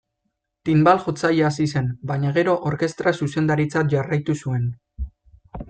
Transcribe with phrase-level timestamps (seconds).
[0.69, 4.69] Tinbal-jotzaile hasi zen, baina gero orkestra-zuzendaritzat jarraitu zuen.